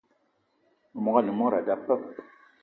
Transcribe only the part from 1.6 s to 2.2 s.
da peuk.